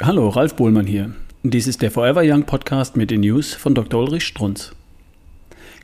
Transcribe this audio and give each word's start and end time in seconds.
Hallo, 0.00 0.28
Ralf 0.28 0.54
Bohlmann 0.54 0.86
hier. 0.86 1.12
Dies 1.42 1.66
ist 1.66 1.82
der 1.82 1.90
Forever 1.90 2.22
Young 2.24 2.44
Podcast 2.44 2.96
mit 2.96 3.10
den 3.10 3.22
News 3.22 3.54
von 3.54 3.74
Dr. 3.74 4.00
Ulrich 4.00 4.24
Strunz. 4.24 4.70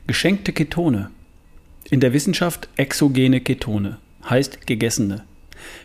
Geschenkte 0.07 0.53
Ketone. 0.53 1.09
In 1.89 1.99
der 1.99 2.13
Wissenschaft 2.13 2.69
exogene 2.77 3.41
Ketone, 3.41 3.97
heißt 4.29 4.65
gegessene. 4.67 5.25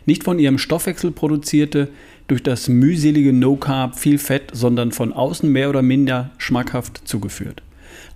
Nicht 0.07 0.23
von 0.23 0.39
ihrem 0.39 0.59
Stoffwechsel 0.59 1.11
produzierte, 1.11 1.89
durch 2.29 2.41
das 2.41 2.69
mühselige 2.69 3.33
No-Carb 3.33 3.99
viel 3.99 4.19
Fett, 4.19 4.51
sondern 4.53 4.93
von 4.93 5.13
außen 5.13 5.51
mehr 5.51 5.69
oder 5.69 5.83
minder 5.83 6.31
schmackhaft 6.39 7.03
zugeführt. 7.09 7.63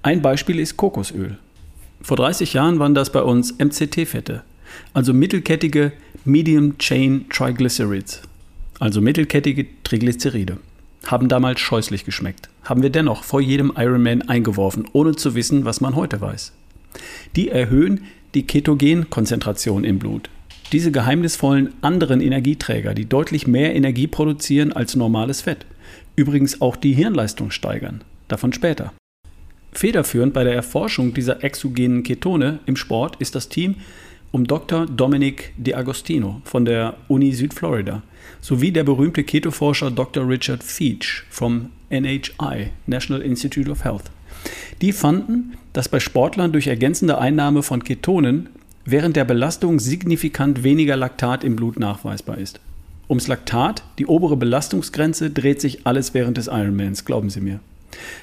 Ein 0.02 0.22
Beispiel 0.22 0.60
ist 0.60 0.76
Kokosöl. 0.76 1.38
Vor 2.00 2.16
30 2.18 2.52
Jahren 2.52 2.78
waren 2.78 2.94
das 2.94 3.10
bei 3.10 3.20
uns 3.20 3.58
MCT-Fette, 3.58 4.44
also 4.92 5.12
mittelkettige 5.12 5.90
Medium 6.24 6.78
Chain 6.78 7.26
Triglycerides, 7.30 8.22
also 8.78 9.00
mittelkettige 9.00 9.66
Triglyceride. 9.82 10.58
Haben 11.06 11.28
damals 11.28 11.60
scheußlich 11.60 12.04
geschmeckt, 12.04 12.48
haben 12.62 12.82
wir 12.82 12.90
dennoch 12.90 13.24
vor 13.24 13.40
jedem 13.40 13.72
Ironman 13.76 14.22
eingeworfen, 14.22 14.86
ohne 14.92 15.14
zu 15.14 15.34
wissen, 15.34 15.64
was 15.64 15.80
man 15.80 15.94
heute 15.94 16.20
weiß. 16.20 16.52
Die 17.36 17.48
erhöhen 17.48 18.04
die 18.34 18.46
Ketogenkonzentration 18.46 19.84
im 19.84 19.98
Blut. 19.98 20.30
Diese 20.72 20.90
geheimnisvollen 20.90 21.74
anderen 21.82 22.20
Energieträger, 22.20 22.94
die 22.94 23.08
deutlich 23.08 23.46
mehr 23.46 23.74
Energie 23.74 24.06
produzieren 24.06 24.72
als 24.72 24.96
normales 24.96 25.42
Fett. 25.42 25.66
Übrigens 26.16 26.60
auch 26.60 26.76
die 26.76 26.94
Hirnleistung 26.94 27.50
steigern. 27.50 28.02
Davon 28.28 28.52
später. 28.52 28.92
Federführend 29.72 30.32
bei 30.32 30.44
der 30.44 30.54
Erforschung 30.54 31.14
dieser 31.14 31.44
exogenen 31.44 32.02
Ketone 32.02 32.60
im 32.66 32.76
Sport 32.76 33.16
ist 33.16 33.34
das 33.34 33.48
Team 33.48 33.76
um 34.34 34.48
Dr. 34.48 34.86
Dominic 34.86 35.52
DiAgostino 35.58 36.42
von 36.42 36.64
der 36.64 36.96
Uni 37.06 37.32
Südflorida 37.32 38.02
sowie 38.40 38.72
der 38.72 38.82
berühmte 38.82 39.22
Ketoforscher 39.22 39.92
Dr. 39.92 40.28
Richard 40.28 40.64
Feach 40.64 41.22
vom 41.30 41.70
NHI, 41.88 42.70
National 42.88 43.22
Institute 43.22 43.70
of 43.70 43.84
Health. 43.84 44.10
Die 44.82 44.90
fanden, 44.90 45.52
dass 45.72 45.88
bei 45.88 46.00
Sportlern 46.00 46.50
durch 46.50 46.66
ergänzende 46.66 47.18
Einnahme 47.18 47.62
von 47.62 47.84
Ketonen 47.84 48.48
während 48.84 49.14
der 49.14 49.24
Belastung 49.24 49.78
signifikant 49.78 50.64
weniger 50.64 50.96
Laktat 50.96 51.44
im 51.44 51.54
Blut 51.54 51.78
nachweisbar 51.78 52.38
ist. 52.38 52.58
Ums 53.08 53.28
Laktat, 53.28 53.84
die 54.00 54.06
obere 54.06 54.36
Belastungsgrenze, 54.36 55.30
dreht 55.30 55.60
sich 55.60 55.86
alles 55.86 56.12
während 56.12 56.38
des 56.38 56.48
Ironmans, 56.48 57.04
glauben 57.04 57.30
Sie 57.30 57.40
mir. 57.40 57.60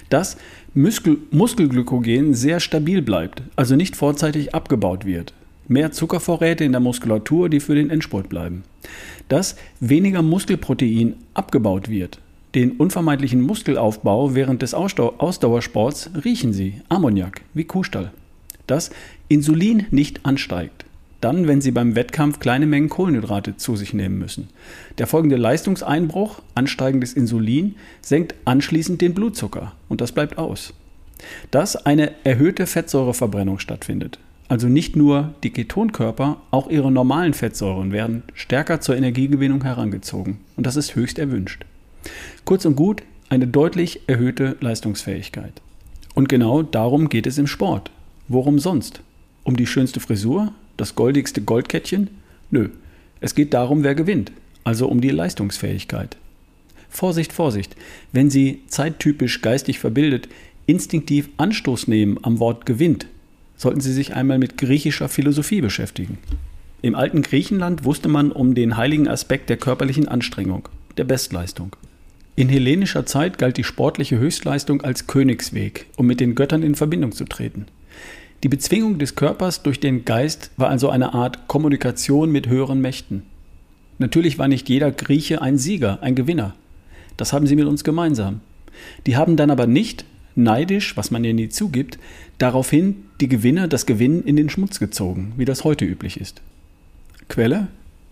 Dass 0.09 0.35
Muskel 0.73 1.19
Muskelglykogen 1.31 2.33
sehr 2.33 2.59
stabil 2.59 3.01
bleibt, 3.01 3.43
also 3.55 3.77
nicht 3.77 3.95
vorzeitig 3.95 4.53
abgebaut 4.53 5.05
wird. 5.05 5.33
Mehr 5.67 5.91
Zuckervorräte 5.91 6.63
in 6.63 6.71
der 6.71 6.81
Muskulatur, 6.81 7.49
die 7.49 7.59
für 7.59 7.75
den 7.75 7.89
Endspurt 7.89 8.29
bleiben. 8.29 8.63
Dass 9.29 9.55
weniger 9.79 10.21
Muskelprotein 10.21 11.15
abgebaut 11.33 11.89
wird. 11.89 12.19
Den 12.55 12.71
unvermeidlichen 12.73 13.41
Muskelaufbau 13.41 14.35
während 14.35 14.61
des 14.61 14.73
Ausdauersports 14.73 16.09
riechen 16.25 16.51
Sie, 16.51 16.81
Ammoniak, 16.89 17.41
wie 17.53 17.63
Kuhstall. 17.63 18.11
Dass 18.67 18.89
Insulin 19.29 19.85
nicht 19.91 20.25
ansteigt 20.25 20.85
dann, 21.21 21.47
wenn 21.47 21.61
Sie 21.61 21.71
beim 21.71 21.95
Wettkampf 21.95 22.39
kleine 22.39 22.65
Mengen 22.65 22.89
Kohlenhydrate 22.89 23.55
zu 23.55 23.75
sich 23.75 23.93
nehmen 23.93 24.17
müssen. 24.17 24.49
Der 24.97 25.07
folgende 25.07 25.37
Leistungseinbruch, 25.37 26.41
ansteigendes 26.55 27.13
Insulin, 27.13 27.75
senkt 28.01 28.35
anschließend 28.45 28.99
den 29.01 29.13
Blutzucker 29.13 29.73
und 29.87 30.01
das 30.01 30.11
bleibt 30.11 30.37
aus. 30.37 30.73
Dass 31.51 31.75
eine 31.75 32.11
erhöhte 32.23 32.65
Fettsäureverbrennung 32.65 33.59
stattfindet. 33.59 34.17
Also 34.51 34.67
nicht 34.67 34.97
nur 34.97 35.33
die 35.43 35.51
Ketonkörper, 35.51 36.41
auch 36.51 36.69
ihre 36.69 36.91
normalen 36.91 37.33
Fettsäuren 37.33 37.93
werden 37.93 38.23
stärker 38.33 38.81
zur 38.81 38.97
Energiegewinnung 38.97 39.63
herangezogen 39.63 40.39
und 40.57 40.67
das 40.67 40.75
ist 40.75 40.93
höchst 40.93 41.19
erwünscht. 41.19 41.63
Kurz 42.43 42.65
und 42.65 42.75
gut, 42.75 43.01
eine 43.29 43.47
deutlich 43.47 44.09
erhöhte 44.09 44.57
Leistungsfähigkeit. 44.59 45.61
Und 46.15 46.27
genau 46.27 46.63
darum 46.63 47.07
geht 47.07 47.27
es 47.27 47.37
im 47.37 47.47
Sport. 47.47 47.91
Worum 48.27 48.59
sonst? 48.59 48.99
Um 49.45 49.55
die 49.55 49.67
schönste 49.67 50.01
Frisur, 50.01 50.51
das 50.75 50.95
goldigste 50.95 51.41
Goldkettchen? 51.41 52.09
Nö, 52.49 52.71
es 53.21 53.35
geht 53.35 53.53
darum, 53.53 53.83
wer 53.83 53.95
gewinnt, 53.95 54.33
also 54.65 54.89
um 54.89 54.99
die 54.99 55.11
Leistungsfähigkeit. 55.11 56.17
Vorsicht, 56.89 57.31
Vorsicht, 57.31 57.77
wenn 58.11 58.29
Sie 58.29 58.63
zeittypisch 58.67 59.41
geistig 59.41 59.79
verbildet 59.79 60.27
instinktiv 60.65 61.29
Anstoß 61.37 61.87
nehmen 61.87 62.19
am 62.21 62.39
Wort 62.39 62.65
gewinnt, 62.65 63.07
sollten 63.61 63.79
Sie 63.79 63.93
sich 63.93 64.15
einmal 64.15 64.39
mit 64.39 64.57
griechischer 64.57 65.07
Philosophie 65.07 65.61
beschäftigen. 65.61 66.17
Im 66.81 66.95
alten 66.95 67.21
Griechenland 67.21 67.85
wusste 67.85 68.09
man 68.09 68.31
um 68.31 68.55
den 68.55 68.75
heiligen 68.75 69.07
Aspekt 69.07 69.51
der 69.51 69.57
körperlichen 69.57 70.07
Anstrengung, 70.07 70.67
der 70.97 71.03
Bestleistung. 71.03 71.75
In 72.35 72.49
hellenischer 72.49 73.05
Zeit 73.05 73.37
galt 73.37 73.57
die 73.57 73.63
sportliche 73.63 74.17
Höchstleistung 74.17 74.81
als 74.81 75.05
Königsweg, 75.05 75.85
um 75.95 76.07
mit 76.07 76.19
den 76.19 76.33
Göttern 76.33 76.63
in 76.63 76.73
Verbindung 76.73 77.11
zu 77.11 77.25
treten. 77.25 77.67
Die 78.41 78.49
Bezwingung 78.49 78.97
des 78.97 79.13
Körpers 79.13 79.61
durch 79.61 79.79
den 79.79 80.05
Geist 80.05 80.49
war 80.57 80.69
also 80.69 80.89
eine 80.89 81.13
Art 81.13 81.47
Kommunikation 81.47 82.31
mit 82.31 82.47
höheren 82.47 82.81
Mächten. 82.81 83.21
Natürlich 83.99 84.39
war 84.39 84.47
nicht 84.47 84.69
jeder 84.69 84.91
Grieche 84.91 85.39
ein 85.39 85.59
Sieger, 85.59 85.99
ein 86.01 86.15
Gewinner. 86.15 86.55
Das 87.15 87.31
haben 87.31 87.45
sie 87.45 87.55
mit 87.55 87.67
uns 87.67 87.83
gemeinsam. 87.83 88.39
Die 89.05 89.17
haben 89.17 89.35
dann 89.35 89.51
aber 89.51 89.67
nicht, 89.67 90.03
neidisch, 90.35 90.97
was 90.97 91.11
man 91.11 91.23
ja 91.23 91.33
nie 91.33 91.49
zugibt, 91.49 91.99
daraufhin 92.37 93.05
die 93.19 93.27
Gewinner 93.27 93.67
das 93.67 93.85
Gewinnen 93.85 94.23
in 94.23 94.35
den 94.35 94.49
Schmutz 94.49 94.79
gezogen, 94.79 95.33
wie 95.37 95.45
das 95.45 95.63
heute 95.63 95.85
üblich 95.85 96.19
ist. 96.19 96.41
Quelle? 97.27 97.67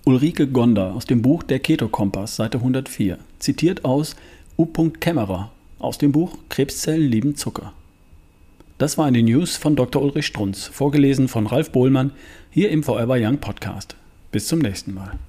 Ulrike 0.05 0.47
Gonda 0.47 0.91
aus 0.91 1.05
dem 1.05 1.21
Buch 1.21 1.43
Der 1.43 1.59
Keto-Kompass, 1.59 2.35
Seite 2.35 2.59
104, 2.59 3.17
zitiert 3.39 3.85
aus 3.85 4.15
U. 4.57 4.65
Kämmerer 4.65 5.51
aus 5.77 5.97
dem 5.97 6.11
Buch 6.11 6.37
Krebszellen 6.49 7.09
lieben 7.09 7.35
Zucker. 7.35 7.73
Das 8.77 8.97
waren 8.97 9.13
die 9.13 9.23
News 9.23 9.57
von 9.57 9.75
Dr. 9.75 10.01
Ulrich 10.01 10.25
Strunz, 10.25 10.67
vorgelesen 10.67 11.27
von 11.27 11.47
Ralf 11.47 11.71
Bohlmann 11.71 12.11
hier 12.49 12.69
im 12.69 12.83
Forever 12.83 13.17
Young 13.19 13.37
Podcast. 13.37 13.95
Bis 14.31 14.47
zum 14.47 14.59
nächsten 14.59 14.93
Mal. 14.93 15.19